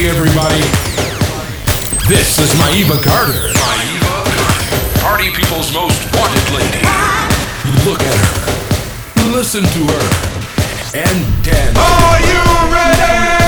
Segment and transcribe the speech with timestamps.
[0.00, 0.60] Hey everybody,
[2.08, 3.52] this is Maeva Carter.
[3.52, 6.80] Maeva Carter, party people's most wanted lady.
[7.84, 10.04] Look at her, listen to her,
[10.96, 11.76] and dance.
[11.76, 13.39] Are you ready?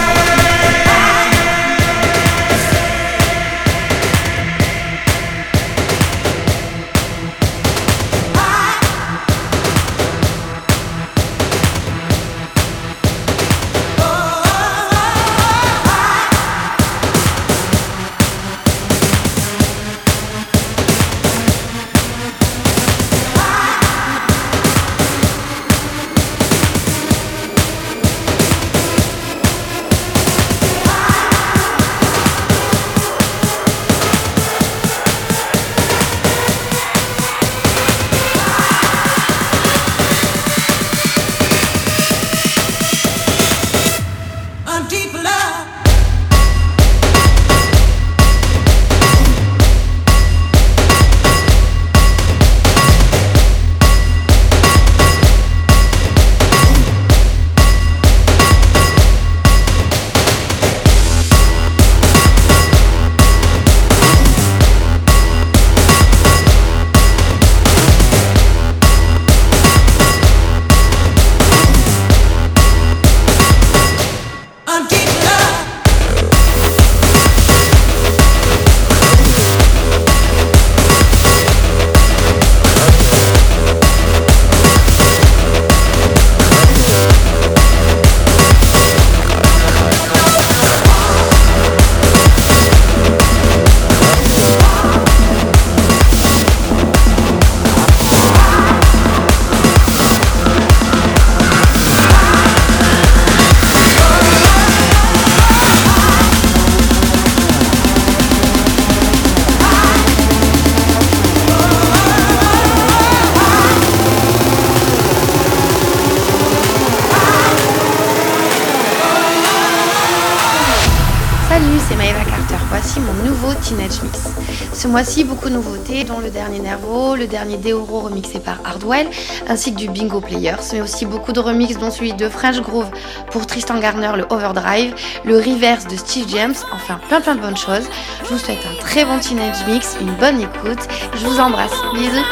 [124.92, 129.08] Mois-ci, beaucoup de nouveautés, dont le dernier Nervo, le dernier Deoro remixé par Hardwell,
[129.48, 132.90] ainsi que du Bingo Players, mais aussi beaucoup de remixes, dont celui de French Groove
[133.30, 134.94] pour Tristan Garner, le Overdrive,
[135.24, 137.88] le Reverse de Steve James, enfin plein plein de bonnes choses.
[138.24, 140.86] Je vous souhaite un très bon Teenage Mix, une bonne écoute.
[141.14, 141.72] Je vous embrasse.
[141.94, 142.26] Bisous.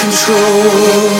[0.00, 1.11] control.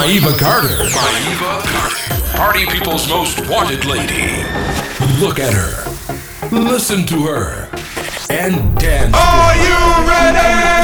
[0.00, 0.88] Maiva Carter.
[0.88, 2.38] Maiva Carter.
[2.38, 4.32] Party People's Most Wanted Lady.
[5.20, 6.48] Look at her.
[6.50, 7.68] Listen to her.
[8.30, 9.14] And dance.
[9.14, 10.79] Are you ready?